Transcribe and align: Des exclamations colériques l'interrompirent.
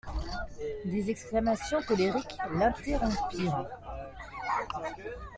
Des 0.85 1.11
exclamations 1.11 1.83
colériques 1.83 2.35
l'interrompirent. 2.53 3.67